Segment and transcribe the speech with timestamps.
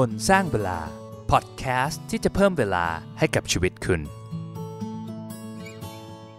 [0.00, 0.78] คนสร้างเวลา
[1.30, 2.86] พอดแคสต์ที่จะเพิ่มเวลา
[3.18, 4.00] ให้กับชีวิตคุณ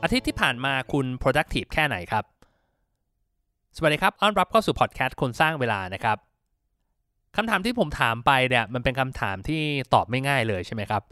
[0.03, 2.23] อาทิตย์ที่ผ่านมาคุณ productive แค่ไหนครับ
[3.75, 6.17] สวัสดีครับต้อนรับเข้าสู่พอดแคสต์คนสร้างเวลานะครับ
[7.35, 9.61] คำถามที่ผมถามไปเนี่ยมันเป็นคำถามที่
[9.93, 11.03] ตอบไม่ง่ายเลยใช่ไหมครับ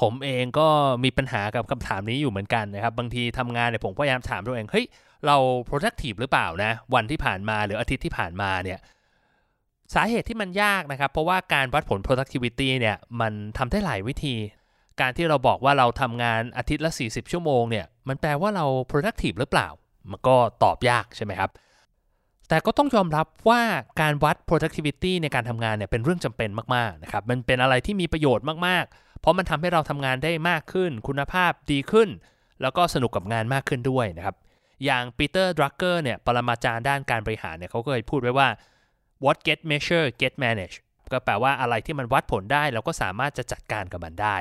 [0.00, 0.68] ผมเองก็
[1.04, 4.86] มีปัญหากับคำถามนี้อยู่เหมือนกันนะครับ บางทีทำงานเนี่ยผมพยายามถามตัวเองเฮ้ย
[5.26, 5.36] เรา
[5.68, 8.80] productive หรือเปล่านะ วันที่ผ่านมาหรืออาทิตย์ที่ผ่านมาเนี่ย
[9.94, 14.34] สาเหตุที่มันยากนะครับ เพราะว่าการวัดผล productivity เนี่ยมันทำได้หลายวิธี
[15.00, 19.68] การที่เราบอกว่าเราทำงานอาทิตย์ละ 40 ชั่วโมงเนี่ยมันแปลว่าเรา productive หรือเปล่า
[20.10, 21.50] มันก็ตอบยากใช่ไหมครับ
[22.48, 23.62] แต่ก็ต้องยอมรับว่า
[24.00, 32.08] การวัด productivity ในการทำงานเนี่ยเป็นเรื่องจำเป็นมากๆนะครับมันเป็นอะไรที่มีประโยชน์มากๆ เพราะมันทำให้เราทำงานได้มากขึ้น คุณภาพดีขึ้น
[32.62, 34.36] แล้วก็สนุกกับงานมากขึ้นด้วยนะครับ
[34.84, 38.48] อย่างปีเตอร์ดรักเกอร์เนี่ยปรมาจารย์ด้านการบริหารเนี่ยเขาก็เคยพูดไว้ว่า
[39.24, 40.76] what get measure get manage
[41.12, 44.36] ก็แปลว่าอะไรที่มันวัดผลได้เราก็สามารถจะจัดการกับมันได้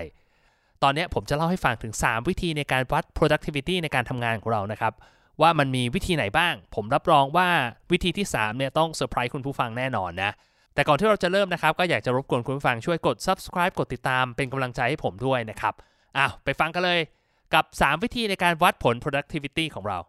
[0.84, 4.94] ตอนนี้ผมจะเล่าให้ฟังถึง 3 วิธีในการวัด productivity ในการทำงานของเรานะครับ
[5.42, 7.50] ว่ามันมีวิธีไหนบ้าง ผมรับรองว่า
[7.92, 10.32] วิธีที่ 3 เนี่ยต้องเซอร์ไพรส์คุณผู้ฟังแน่นอนนะ
[10.74, 15.74] แต่ก่อนที่เราจะเริ่มนะครับ ก็อยากจะรบกวนคุณผู้ฟังช่วยกด subscribe กดติดตามเป็นกำลังใจให้ผมด้วยนะครับ
[16.18, 17.00] อ้าวไปฟังกันเลย
[17.54, 20.00] กับ 3 วิธีในการวัดผล productivity ของเรา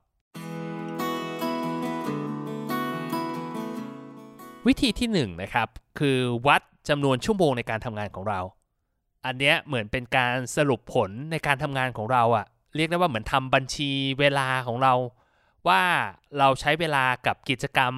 [4.68, 8.40] วิธีที่1นนะครับคือวัดจำนวนชั่วโมงในการทำงานของเรา
[9.26, 14.94] อันเนี้ยเหมือนเป็นการสรุปผลในการทำงานของเราอะเรียกได้ว่าเหมือนทำบัญชีเวลาของเรา
[15.68, 15.82] ว่า
[16.38, 17.92] เราใช้เวลากับกิจกรรม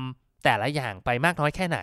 [0.44, 1.78] แต่ละอย่างไปมากน้อยแค่ไหน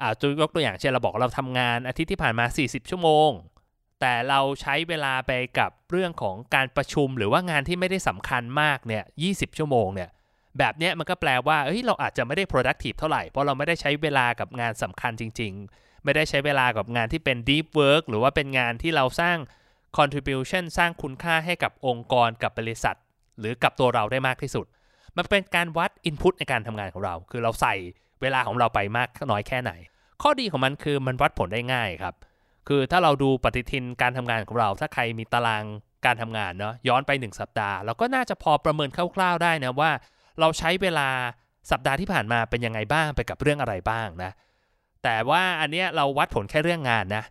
[0.00, 3.30] อ่าตัวยกตัวอย่างเช่นเราบอกเราทำงานอาทิตย์ที่ผ่านมา 40 ชั่วโมง
[4.00, 10.10] แต่เราใช้เวลาไปกับเรื่องของการประชุมหรือว่างานที่ไม่ได้สำคัญมากเนี่ย20 ชั่วโมงเนี่ย
[10.58, 19.36] แบบเนี้ยมันก็แปลว่าเฮ้ยเราอาจจะไม่ได้ productive เท่าไหร่ เพราะเราไม่ได้ใช้เวลากับงานสำคัญจริง ๆ ไม่ได้ใช้เวลากับงานที่เป็น deep work หรือว่าเป็นงานที่เราสร้าง
[19.98, 22.96] contribution สร้างคุณค่าให้กับองค์กรกับบริษัท
[23.38, 24.66] หรือกับตัวเราได้มากที่สุด
[25.16, 27.74] มันเป็นการวัด input ในการทำงานของเรา คือเราใส่
[28.22, 29.72] เวลาของเราไปมากน้อยแค่ไหน
[30.22, 32.14] ข้อดีของมันคือมันวัดผลได้ง่ายครับ
[32.68, 35.64] คือถ้าเราดูปฏิทินการทำงานของเรา ถ้าใครมีตาราง
[36.06, 39.90] การทำงานเนาะย้อนไป 1 สัปดาห์เราก็น่าจะพอประเมินคร่าวๆได้นะว่า
[40.40, 41.08] เราใช้เวลา
[41.70, 44.32] สัปดาห์ที่ผ่านมาเป็นยังไงบ้างไปกับเรื่องอะไรบ้างนะ
[45.02, 47.24] แต่ว่าอันเนี้ยเราวัดผลแค่เรื่องงานนะ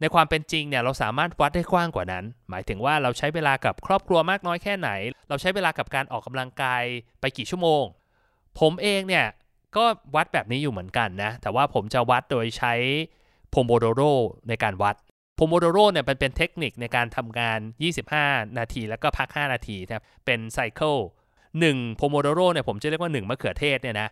[0.00, 4.90] ในความเป็นจริงเนี่ยเราสามารถวัดได้กว้างกว่านั้น หมายถึงว่าเราใช้เวลากับครอบครัวมากน้อยแค่ไหน
[5.28, 6.82] เราใช้เวลากับการออกกำลังกาย
[7.20, 7.84] ไปกี่ชั่วโมง
[8.60, 9.26] ผมเองเนี่ย
[9.76, 9.84] ก็
[10.14, 12.74] วัดแบบนี้อยู่เหมือนกันนะ แต่ว่าผมจะวัดโดยใช้
[13.50, 14.00] Pomodoro
[14.48, 14.96] ในการวัด
[15.36, 17.58] Pomodoro เนี่ยมันเป็นเทคนิคในการทำงาน
[18.08, 20.96] 25 นาทีแล้วก็พัก 5 นาทีนะครับ เป็น cycle
[21.56, 24.08] 1 Pomodoro เนี่ยผมจะเรียกว่า 1 มะเขือเทศเนี่ยนะ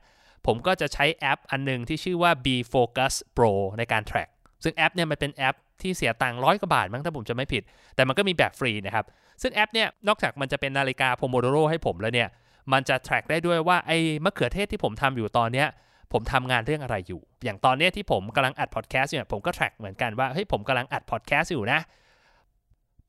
[0.47, 4.29] ผมก็จะใช้แอปอันหนึงที่ชื่อว่า Be Focused Pro ในการ track
[4.65, 7.63] ซึ่งแอปเนี่ยมันเป็นแอปที่เสียตังค์ร้อยกว่าบาทมั้งถ้าผมจะไม่ผิด
[7.95, 9.05] แต่มันก็มีแบบฟรีนะครับ
[9.43, 12.29] ซึ่งแอปเนี่ยนอกจากมันจะเป็นนาฬิกา Pomodoro ให้ผมแล้วเนี่ย
[12.73, 15.69] มันจะ track ได้ด้วยว่าไอ้มะเขือเทศที่ผมทำอยู่ตอนเนี้ย
[16.13, 21.81] ผมทำงานเรื่องอะไรอยู่ อย่างตอนเนี้ยที่ผมกำลังอัดพอดแคสต์เนี่ยผมก็ track เหมือนกันว่าเฮ้ยผมกำลังอัดพอดแคสต์อยู่นะ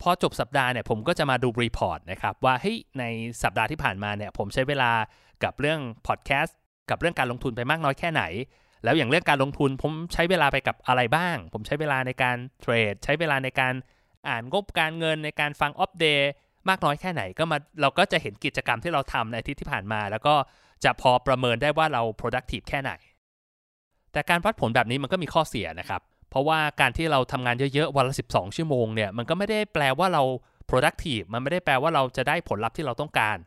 [0.02, 3.04] พอจบสัปดาห์เนี่ยผมก็จะมาดู report นะครับว่าเฮ้ยใน
[3.44, 4.92] สัปดาห์ที่ผ่านมาเนี่ยผมใช้เวลา
[5.44, 6.58] กับเรื่องพอดแคสต์
[6.90, 8.24] กับเรื่องการลงทุนไปมากน้อยแค่ไหน
[8.84, 13.74] แล้วอย่างเรื่องการลงทุนผมใช้เวลาไปกับอะไรบ้าง ผมใช้เวลาในการเทรดใช้เวลาในการ
[14.30, 16.22] อ่านงบการเงินในการฟังอัปเดต
[16.70, 20.36] มากน้อยแค่ไหนก็มาเราก็จะเห็นกิจกรรมที่เราทำในอาทิตย์ที่ผ่านมา แล้วก็
[20.84, 22.92] จะพอประเมินได้ว่าเรา productive แค่ไหน
[24.12, 30.24] แต่การวัดผลแบบนี้มันก็มีข้อเสียนะครับ เพราะว่าการที่เราทำงานเยอะๆ วันละ 12 ชั่วโมงเนี่ย มันก็ไม่ได้แปลว่าเรา
[30.70, 33.38] productive มันไม่ได้แปลว่าเราจะได้ผลลัพธ์ที่เราต้องการ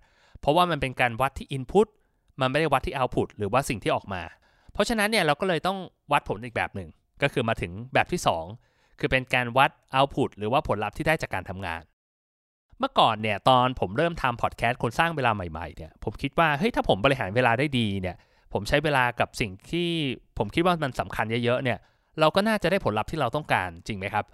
[0.40, 1.86] เพราะว่ามันเป็นการวัดที่ input
[2.40, 4.22] มันไม่ได้วัดที่ output หรือว่าสิ่งที่ออกมา
[4.72, 5.78] เพราะฉะนั้นเนี่ยเราก็เลยต้อง
[6.12, 6.88] วัดผลอีกแบบหนึ่ง
[7.22, 8.20] ก็คือมาถึงแบบที่
[8.60, 11.82] 2 คือเป็นการวัด output หรือว่าผลลัพธ์ที่ได้จากการทำงาน
[12.78, 18.16] เมื่อก่อนเนี่ยตอนผมเริ่มทำพอดแคสต์คนสร้างเวลาใหม่ๆเนี่ย ผมคิดว่าเฮ้ยถ้าผมบริหารเวลาได้ดีเนี่ย
[18.52, 19.88] ผมใช้เวลากับสิ่งที่
[20.38, 21.78] ผมคิดว่ามันสำคัญเยอะๆเนี่ย
[22.20, 24.24] เราก็น่าจะได้ผลลัพธ์ที่เราต้องการจริงไหมครับ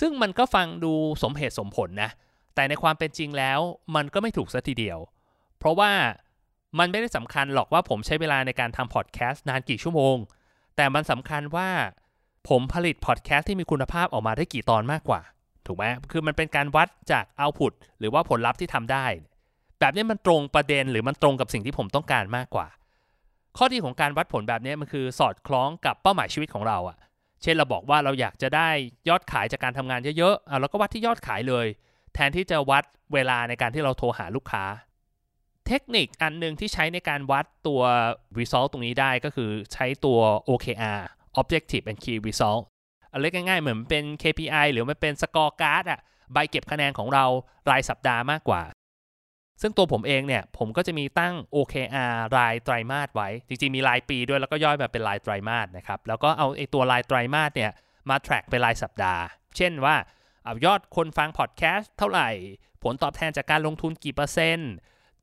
[0.00, 0.92] ซึ่งมันก็ฟังดู
[1.22, 2.10] สมเหตุสมผลนะ
[2.54, 3.60] แต่ในความเป็นจริงแล้ว
[3.94, 4.98] มันก็ไม่ถูกซะทีเดียว
[5.58, 5.92] เพราะว่า
[6.78, 10.16] มันไม่ได้สำคัญหรอกว่าผมใช้เวลาในการทำพอดแคสต์นานกี่ชั่วโมง
[10.76, 11.68] แต่มันสำคัญว่า
[12.48, 15.20] ผมผลิตพอดแคสต์ที่มีคุณภาพออกมาได้กี่ตอนมากกว่า
[15.66, 19.06] ถูกไหมคือมันเป็นการวัดจากเอาต์พุตหรือว่าผลลัพธ์ที่ทำได้
[19.80, 22.66] แบบนี้มันตรงประเด็นหรือมันตรงกับสิ่งที่ผมต้องการมากกว่า
[23.58, 26.96] ข้อดีของการวัดผลแบบนี้มันคือสอดคล้องกับเป้าหมายชีวิตของเราอะ
[27.42, 28.68] เช่นเราบอกว่าเราอยากจะได้
[29.08, 31.66] ยอดขายจากการทำงานเยอะๆอะเราก็วัดที่ยอดขายเลย
[32.14, 34.64] แทนที่จะวัดเวลาในการที่เราโทรหาลูกค้า
[35.66, 37.82] เทคนิคอันหนึ่งที่ใช้ในการวัดตัว
[38.38, 40.18] result ตรงนี้ได้ก็คือใช้ตัว
[40.48, 41.00] OKR
[41.40, 42.62] Objective and Key Result
[43.12, 46.00] อันเล็กง่ายๆ เหมือนเป็น KPI หรือมันเป็น scorecard อะ
[46.32, 47.24] ใบเก็บคะแนนของเรา
[47.70, 48.62] รายสัปดาห์มากกว่า
[49.60, 57.70] ซึ่งตัวผมเองเนี่ยผมก็จะมีตั้ง OKR รายไตรมาสไว้ จริงๆ มีรายปีด้วยแล้วก็ย่อยแบบเป็นรายไตรมาสนะครับ แล้วก็เอาไอ้ตัวรายไตรมาสเนี่ย
[58.10, 59.22] มา track เป็นรายสัปดาห์
[59.56, 59.96] เช่นว่า
[60.44, 62.28] เอายอดคนฟังพอดแคสต์เท่าไหร่
[62.82, 64.72] ผลตอบแทนจากการลงทุนกี่เปอร์เซ็นต์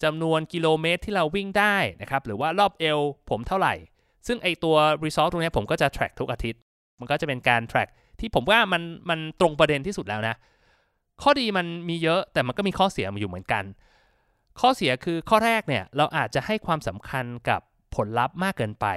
[0.04, 3.00] จำนวนกิโลเมตรที่เราวิ่งได้นะครับ หรือว่ารอบเอว
[3.30, 3.74] ผมเท่าไหร่
[4.28, 4.76] ซึ่งไอตัว
[5.06, 6.62] result ตรงนี้ผมก็จะ track ทุกอาทิตย์
[7.00, 10.36] มันก็จะเป็นการ track ที่ผมว่ามันมันตรงประเด็นที่สุดแล้วนะ
[11.22, 13.64] ข้อดีมันมีเยอะแต่มันก็มีข้อเสียมาอยู่เหมือนกัน
[14.60, 17.62] ข้อเสียคือข้อแรกเนี่ยเราอาจจะให้ความสำคัญกับ
[17.96, 18.88] ผลลัพธ์มากเกินไป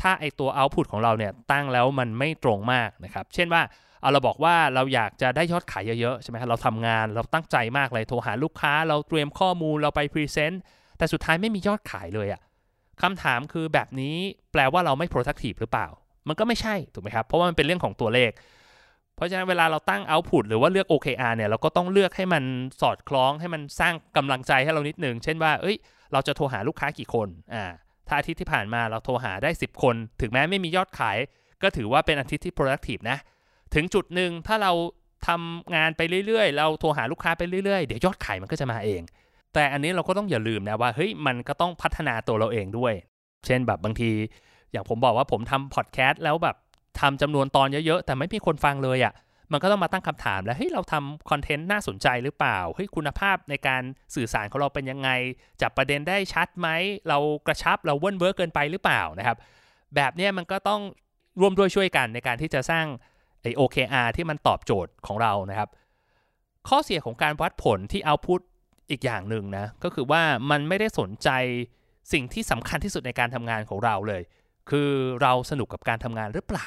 [0.00, 3.62] ถ้าไอตัว output ของเราเนี่ยตั้งแล้วมันไม่ตรงมากนะครับ เช่นว่า
[4.00, 10.62] เอาเราบอกว่าเราอยากจะได้ยอดขายเยอะๆใช่ไหมเราทำงานเราตั้งใจมากเลยโทรหาลูกค้า เราเตรียมข้อมูลเราไปพรีเซนต์
[10.98, 12.40] แต่สุดท้ายไม่มียอดขายเลยอะ
[13.02, 14.16] คำถามคือแบบนี้
[14.52, 15.88] แปลว่าเราไม่ productive หรือเปล่า
[16.28, 18.30] มันก็ไม่ใช่ถูกไหมครับ เพราะว่ามันเป็นเรื่องของตัวเลข
[19.18, 22.44] เพราะฉะนั้นเวลาเราตั้ง output หรือว่าเลือก OKR เนี่ยเราก็ต้องเลือกให้มัน
[22.80, 25.76] สอดคล้องให้มันสร้างกำลังใจให้เรานิดนึง เช่นว่า เอ้ย
[26.12, 27.64] เราจะโทรหาลูกค้ากี่คนอ่า
[28.08, 31.18] ถ้าอาทิตย์ที่ผ่านมาเราโทรหาได้ 10 คน ถึงแม้ไม่มียอดขาย
[31.62, 33.18] ก็ถือว่าเป็นอาทิตย์ที่ productive นะ
[33.74, 34.72] ถึงจุดหนึ่งถ้าเรา
[35.28, 39.02] ทำงานไปเรื่อยๆ เราโทรหาลูกค้าไปเรื่อยๆ เดี๋ยวยอดขายมันก็จะมาเอง
[39.54, 42.94] แต่อันนี้เราก็ต้องอย่าลืมนะว่าเฮ้ยมันก็ต้องพัฒนาตัวเราเองด้วย
[43.46, 44.10] เช่นแบบบางที
[44.72, 46.56] อย่างผมบอกว่าผมทำพอดแคสต์แล้วแบบ
[47.00, 49.14] ทำจำนวนตอนเยอะๆ แต่ไม่มีคนฟังเลยอะ่ะ
[49.52, 53.82] มันก็ต้องมาตั้งคำถามแล้วเฮ้ยเราทำ content น่าสนใจหรือเปล่าเฮ้ยคุณภาพในการ
[54.14, 55.10] สื่อสารของเราเป็นยังไง
[55.62, 56.68] จับประเด็นได้ชัดไหม
[57.08, 59.36] เรากระชับเราเวิ้นเวิร์กเกินไปหรือเปล่านะครับ
[59.96, 60.80] แบบนี้มันก็ต้อง
[61.40, 62.86] ร่วมด้วยช่วยกันในการที่จะสร้าง
[63.42, 65.68] ไอ OKR ที่มันตอบโจทย์ของเรานะครับ
[66.68, 68.40] ข้อเสียของการวัดผลที่เอาพุต
[68.90, 71.28] อีกอย่างหนึ่งนะ ก็คือว่ามันไม่ได้สนใจ
[72.12, 74.22] สิ่งที่สำคัญที่สุดในการทำงานของเราเลย
[74.70, 74.90] คือ
[75.22, 76.66] เราสนุกกับการทำงานหรือเปล่า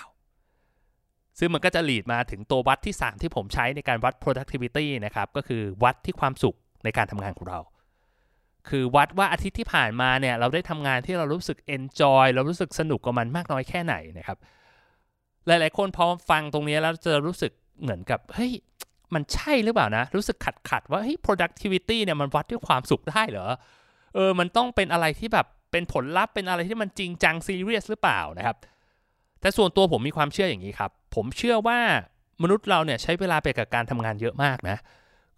[1.40, 7.60] ซึ่งมันก็จะหลีดมาถึงตัววัดที่ 3 ที่ผมใช้ในการวัด productivity นะครับ ก็คือวัดที่ความสุขในการทำงานของเรา
[8.70, 14.38] คือวัดว่าอาทิตย์ที่ผ่านมาเนี่ยเราได้ทำงานที่เรารู้สึก enjoy เรารู้สึกสนุกกับมันมากน้อยแค่ไหนนะครับ
[15.48, 17.52] หลายๆ คนพอฟังตรงนี้แล้วจะรู้สึก
[17.82, 18.52] เหมือนกับเฮ้ย
[19.14, 23.48] มันใช่หรือเปล่านะ รู้สึกขัดขัดว่าเฮ้ย productivity เนี่ยมันวัดด้วยความสุขได้เหรอ
[24.16, 28.58] เออ มันต้องเป็นอะไรที่แบบเป็นผลลัพธ์เป็นอะไรที่มันจริงจังซีเรียสหรือเปล่านะครับ
[29.42, 31.80] แต่ส่วนตัวผมมีความเชื่ออย่างนี้ครับ ผมเชื่อว่า
[32.44, 34.78] มนุษย์เราเนี่ยใช้เวลาไปกับการทำงานเยอะมากนะ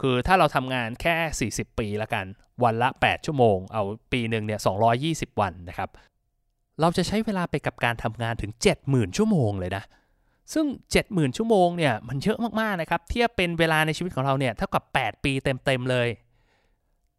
[0.01, 2.25] คือถ้าเราทำงานแค่ 40 ปีละกัน
[2.63, 4.59] วันละ 8 ชั่วโมง เอาปีหนึ่งเนี่ย
[4.99, 5.89] 220 วันนะครับ
[6.81, 8.51] เราจะใช้เวลาไปกับการทำงานถึง
[8.85, 9.83] 70,000 ชั่วโมงเลยนะ
[10.53, 10.65] ซึ่ง
[11.01, 16.07] 70,000 ชั่วโมงเนี่ยมันเยอะมากๆนะครับ เทียบเป็นเวลาในชีวิตของเราเนี่ยเท่ากับ 8 ปีเต็มๆเลย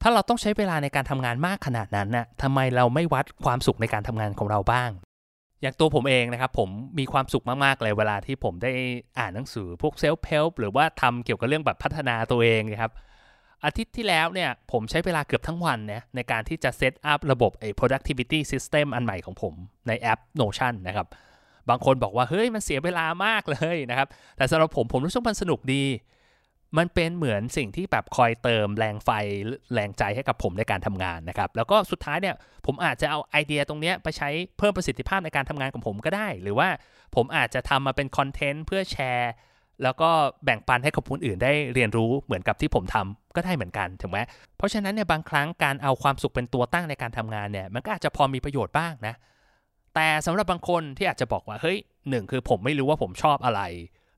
[0.03, 4.91] ถ้าเราต้องใช้เวลาในการทำงานมากขนาดนั้นนะ่ะทำไมเราไม่วัดความสุขในการทำงานของเราบ้าง
[5.65, 8.73] อย่างตัวผมเองนะครับ ผมมีความสุขมากๆเลยเวลาที่ผมได้
[9.19, 12.93] อ่านหนังสือพวกเซลฟ์เ l ลหรือว่าทำเกี่ยวกับเรื่องแบบพัฒนาตัวเองนะครับ
[13.65, 19.55] อาทิตย์ที่แล้วเนี่ยผมใช้เวลาเกือบทั้งวันนะในการที่จะเซตอัพระบบไอ้ productivity system อันใหม่ของผม
[19.89, 21.07] ในแอป Notion นะครับ
[21.69, 25.85] บางคนบอกว่า เฮ้ยมันเสียเวลามากเลยนะครับ แต่สำหรับผมผมรู้สึกมันสนุกดี
[26.79, 29.11] มันเป็นเหมือนสิ่งที่แบบคอยเติมแรงไฟ
[29.75, 32.35] แรงใจให้กับผมในการทำงานนะครับ แล้วก็สุดท้ายเนี่ย
[32.67, 34.29] ผมอาจจะเอาไอเดียตรงนี้ไปใช้
[34.59, 36.69] เพิ่มประสิทธิภาพในการทำงานของผมก็ได้ หรือว่า
[37.15, 39.33] ผมอาจจะทำมาเป็นคอนเทนต์เพื่อแชร์
[39.83, 40.11] แล้วก็
[40.45, 44.19] แบ่งปันให้กับคนอื่นได้เรียนรู้เหมือนกับที่ผมทำก็ได้เหมือนกันถูกไหม
[44.57, 49.15] เพราะฉะนั้นเนี่ยบางครั้งการเอาความสุขเป็นตัวตั้งในการทำงานเนี่ยมันก็อาจจะพอมีประโยชน์บ้างนะ
[49.95, 51.79] แต่สำหรับบางคนที่อาจจะบอกว่าเฮ้ย
[52.11, 53.61] หนึ่งคือผมไม่รู้ว่าผมชอบอะไร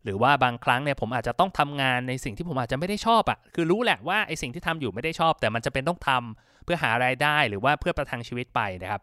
[0.06, 9.02] หรือว่าบางครั้งเนี่ยผมอาจจะต้องทำงานในสิ่งที่ผมอาจจะไม่ได้ชอบอะ่ะคือรู้แหละว่าไอสิ่งที่ทำอยู่ไม่ได้ชอบ แต่มันจะเป็นต้องทำเพื่อหารายได้หรือว่าเพื่อประทังชีวิตไปนะครับ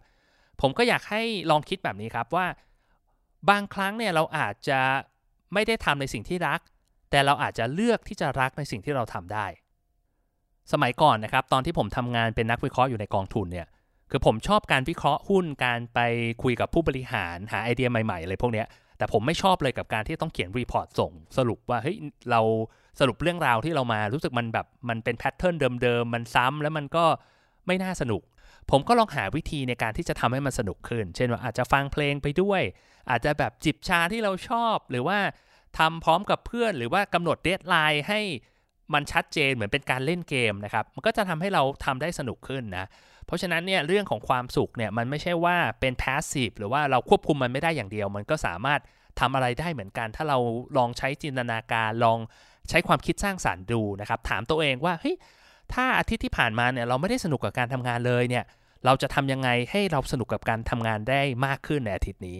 [0.61, 2.47] ผมก็อยากให้ลองคิดแบบนี้ครับว่า
[3.49, 4.79] บางครั้งเนี่ยเราอาจจะ
[5.53, 6.59] ไม่ได้ทำในสิ่งที่รัก
[7.11, 9.45] แต่เราอาจจะเลือกที่จะรักในสิ่งที่เราทำได้
[10.71, 13.67] สมัยก่อนนะครับตอนที่ผมทำงานเป็นนักวิเคราะห์อยู่ในกองทุนเนี่ย
[14.11, 15.99] คือผมชอบการวิเคราะห์หุ้นการไป
[16.43, 21.97] คุยกับผู้บริหารหาไอเดียใหม่ๆอะไรพวกเนี้ย แต่ผมไม่ชอบเลยกับการที่ต้องเขียน report ส่ง สรุปว่าเฮ้ย
[22.31, 22.41] เรา
[22.99, 27.05] สรุปเรื่องราวที่เรามารู้สึกมันแบบมันเป็น pattern เดิมๆ มันซ้ำแล้วมันก็
[27.67, 28.21] ไม่น่าสนุก
[28.71, 32.61] ผมก็ลองหาวิธีในการที่จะทำให้มันสนุกขึ้น เช่นว่าอาจจะฟังเพลงไปด้วย
[33.09, 35.19] อาจจะแบบจิบชาที่เราชอบ หรือว่า
[35.77, 38.21] ทำพร้อมกับเพื่อน หรือว่ากำหนด deadline ให้
[38.93, 42.85] มันชัดเจนเหมือนเป็นการเล่นเกมนะครับ มันก็จะทำให้เราทำได้สนุกขึ้นนะ
[43.25, 48.79] เพราะฉะนั้นเนี่ยเรื่องของความสุขเนี่ยมันไม่ใช่ว่าเป็น passive หรือว่าเราควบคุมมันไม่ได้อย่างเดียว มันก็สามารถ
[49.19, 50.37] ทำอะไรได้เหมือนกัน ถ้าเรา
[50.77, 52.19] ลองใช้จินตนาการลอง
[52.69, 55.15] ใช้ความคิดสร้างสารรค์ดูนะครับ ถามตัวเองว่าเฮ้ย
[55.73, 58.43] ถ้าอาทิตย์ที่ผ่านมาเนี่ยเราไม่ได้สนุกกับการทำงานเลยเนี่ย
[58.85, 62.39] เราจะทำยังไงให้เราสนุกกับการทำงานได้มากขึ้นในอาทิตย์นี้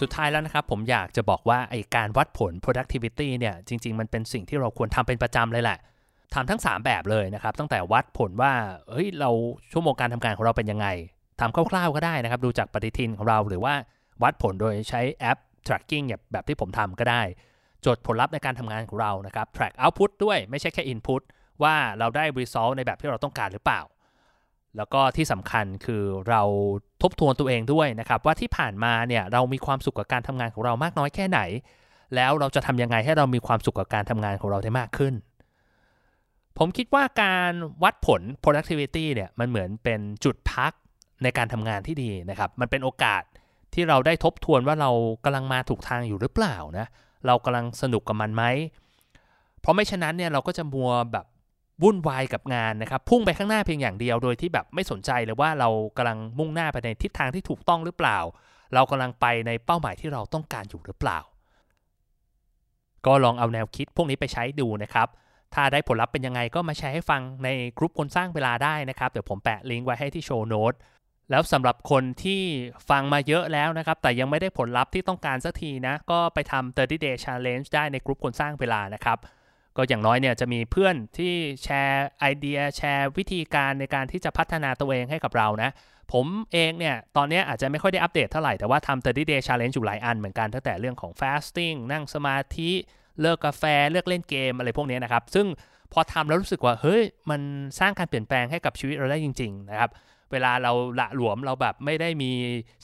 [0.00, 5.78] สุดท้ายแล้วนะครับ ผมอยากจะบอกว่าไอการวัดผล productivity เนี่ยจริง ๆ มันเป็นสิ่งที่เราควรทำเป็นประจำเลยแหละ
[6.34, 8.52] ทำทั้ง 3 แบบเลยนะครับ ตั้งแต่วัดผลว่า
[8.90, 9.30] เฮ้ยเรา
[9.72, 10.86] ชั่วโมงการทำงานของเราเป็นยังไง
[11.40, 13.74] ทำคร่าวๆก็ได้นะครับ ดูจากปฏิทินของเราหรือว่า
[14.22, 17.22] วัดผลโดยใช้แอป tracking แบบแบบที่ผมทำก็ได้
[17.86, 21.22] จดผลลัพธ์ในการทำงานของเรานะครับ track output ด้วยไม่ใช่แค่ input
[21.62, 23.80] ว่าเราได้ result ในแบบที่เราต้องการหรือเปล่า
[24.76, 26.42] แล้วก็ที่สำคัญคือเรา
[27.02, 31.40] ทบทวนตัวเองด้วยนะครับ ว่าที่ผ่านมาเนี่ยเรามีความสุขกับการทำงานของเรามากน้อยแค่ไหน
[32.14, 35.14] แล้วเราจะทำยังไงให้เรามีความสุขกับการทำงานของเราได้มากขึ้น
[36.58, 40.72] ผมคิดว่าการวัดผล productivity เนี่ยมันเหมือนเป็นจุดพัก
[41.22, 43.22] ในการทำงานที่ดีนะครับ มันเป็นโอกาส
[43.74, 44.90] ที่เราได้ทบทวนว่าเรา
[45.24, 46.86] กำลังมาถูกทางอยู่หรือเปล่านะ
[47.26, 48.44] เรากำลังสนุกกับมันไหม
[49.60, 51.26] เพราะไม่ฉะนั้นเนี่ยเราก็จะมัวแบบ
[51.82, 58.18] วุ่นวายกับงานนะครับ พุ่งไปข้างหน้าเพียงอย่างเดียวโดยที่แบบไม่สนใจเลยว่าเรากำลังมุ่งหน้าไปในทิศทางที่ถูกต้องหรือเปล่า
[58.74, 61.18] เรากำลังไปในเป้าหมายที่เราต้องการอยู่หรือเปล่า
[63.06, 65.08] ก็ลองเอาแนวคิดพวกนี้ไปใช้ดูนะครับ
[65.54, 70.74] ถ้าได้ผลลัพธ์เป็นยังไงก็มาแชร์ให้ฟังในกลุ่มคนสร้างเวลาได้นะครับ เดี๋ยวผมแปะลิงก์ไว้ให้ที่โชว์โน้ต
[71.30, 72.42] แล้วสำหรับคนที่
[72.90, 79.18] ฟังมาเยอะแล้วนะครับ แต่ยังไม่ได้ผลลัพธ์ที่ต้องการสักทีนะ ก็ไปทำ30 day challenge ได้ในกลุ่มคนสร้างเวลานะครับ
[79.76, 85.70] ก็อย่างน้อยเนี่ยจะมีเพื่อนที่แชร์ไอเดียแชร์วิธีการในการที่จะพัฒนาตัวเองให้กับเรานะ
[86.12, 92.72] ผมเองเนี่ย ตอนนี้อาจจะไม่ค่อยได้อัปเดตเท่าไหร่ แต่ว่าทำ30 day challenge อยู่หลายอันเหมือนกันตั้งแต่เรื่องของ fasting นั่งสมาธิ
[93.20, 95.46] เลิกกาแฟเลิกเล่นเกมอะไรพวกนี้นะครับ ซึ่ง
[95.92, 97.40] พอทำแล้วรู้สึกว่าเฮ้ยมัน
[97.80, 99.90] สร้างการเปลี่ยนแปลงให้กับชีวิตเราได้จริง ๆ นะครับ
[100.32, 102.30] เวลาเราละหลวมเราแบบไม่ได้มี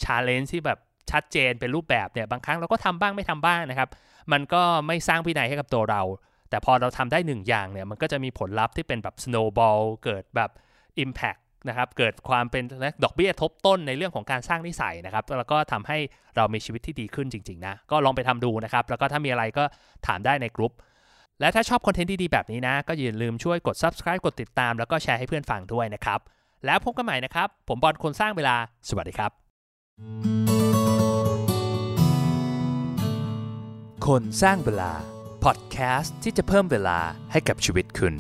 [0.02, 0.78] challenge ที่แบบ
[1.10, 3.88] ชัดเจนเป็นรูปแบบเนี่ยบางครั้งเราก็ทำบ้างไม่ทำบ้างนะครับ
[4.32, 6.02] มันก็ไม่สร้างวินัยให้กับตัวเรา
[6.50, 10.50] แต่พอเราทำได้หนึ่งอย่างเนี่ยมันก็จะมีผลลัพธ์ที่เป็นแบบ snowball เกิดแบบ
[11.04, 12.64] impact นะครับเกิดความเป็น
[13.04, 15.98] ดอกเบี้ยทบต้นในเรื่องของการสร้างนิสัยนะครับ แล้วก็ทำให้
[16.36, 19.64] เรามีชีวิตที่ดีขึ้นจริง ๆ นะ ก็ลองไปทำดูนะครับ แล้วก็ถ้ามีอะไรก็
[20.06, 20.72] ถามได้ในกลุ่ม
[21.40, 26.20] และถ้าชอบคอนเทนต์ดี ๆ แบบนี้นะ ก็อย่าลืมช่วยกด subscribe กดติดตาม แล้วก็แชร์ให้เพื่อนฟังด้วยนะครับ
[26.66, 28.56] แล้วพบกันใหม่นะครับ ผมบอลคนสร้างเวลา
[28.88, 29.30] สวัสดีครับ
[34.06, 34.92] คนสร้างเวลา
[35.44, 36.98] พอดแคสต์ที่จะเพิ่มเวลา
[37.32, 38.14] ให้กับชีวิตคุณ